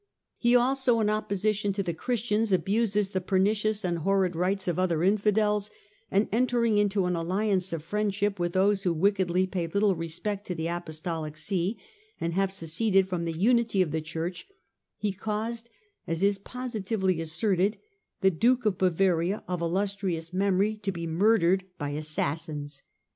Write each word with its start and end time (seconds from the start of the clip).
"He 0.49 0.55
also, 0.55 0.99
in 0.99 1.11
opposition 1.11 1.73
to 1.73 1.83
the 1.83 1.93
Christians, 1.93 2.51
abuses 2.51 3.09
the 3.09 3.21
pernicious 3.21 3.85
and 3.85 3.99
horrid 3.99 4.35
rites 4.35 4.67
of 4.67 4.79
other 4.79 5.03
infidels, 5.03 5.69
and 6.09 6.27
entering 6.31 6.79
into 6.79 7.05
an 7.05 7.15
alliance 7.15 7.71
of 7.71 7.83
friendship 7.83 8.39
with 8.39 8.53
those 8.53 8.81
who 8.81 8.93
wickedly 8.95 9.45
pay 9.45 9.67
little 9.67 9.93
respect 9.95 10.47
to 10.47 10.55
the 10.55 10.65
Apostolic 10.65 11.37
See 11.37 11.77
and 12.19 12.33
have 12.33 12.51
seceded 12.51 13.07
from 13.07 13.25
the 13.25 13.39
unity 13.39 13.83
of 13.83 13.91
the 13.91 14.01
Church, 14.01 14.47
he 14.97 15.11
caused, 15.11 15.69
as 16.07 16.23
is 16.23 16.39
positively 16.39 17.21
asserted, 17.21 17.77
the 18.21 18.31
Duke 18.31 18.65
of 18.65 18.79
Bavaria, 18.79 19.43
of 19.47 19.61
illustrious 19.61 20.33
memory, 20.33 20.77
to 20.77 20.91
be 20.91 21.05
murdered 21.05 21.65
by 21.77 21.91
assassins. 21.91 22.81